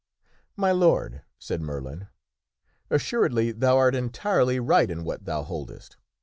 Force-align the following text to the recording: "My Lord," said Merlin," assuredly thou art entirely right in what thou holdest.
"My 0.55 0.71
Lord," 0.71 1.21
said 1.37 1.61
Merlin," 1.61 2.07
assuredly 2.89 3.51
thou 3.51 3.77
art 3.77 3.93
entirely 3.93 4.59
right 4.59 4.89
in 4.89 5.03
what 5.03 5.25
thou 5.25 5.43
holdest. 5.43 5.95